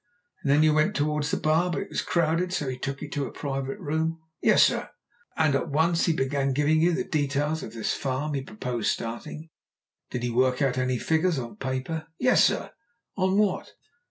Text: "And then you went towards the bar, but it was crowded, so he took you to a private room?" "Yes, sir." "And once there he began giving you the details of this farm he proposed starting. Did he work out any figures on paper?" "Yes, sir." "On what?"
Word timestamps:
"And 0.41 0.51
then 0.51 0.63
you 0.63 0.73
went 0.73 0.95
towards 0.95 1.29
the 1.29 1.37
bar, 1.37 1.69
but 1.69 1.83
it 1.83 1.89
was 1.91 2.01
crowded, 2.01 2.51
so 2.51 2.67
he 2.67 2.75
took 2.75 3.03
you 3.03 3.09
to 3.11 3.27
a 3.27 3.31
private 3.31 3.77
room?" 3.79 4.19
"Yes, 4.41 4.63
sir." 4.63 4.89
"And 5.37 5.53
once 5.71 6.07
there 6.07 6.13
he 6.13 6.17
began 6.17 6.53
giving 6.53 6.81
you 6.81 6.93
the 6.93 7.03
details 7.03 7.61
of 7.61 7.73
this 7.73 7.93
farm 7.93 8.33
he 8.33 8.41
proposed 8.41 8.89
starting. 8.89 9.49
Did 10.09 10.23
he 10.23 10.31
work 10.31 10.59
out 10.59 10.79
any 10.79 10.97
figures 10.97 11.37
on 11.37 11.57
paper?" 11.57 12.07
"Yes, 12.17 12.43
sir." 12.43 12.71
"On 13.15 13.37
what?" 13.37 13.73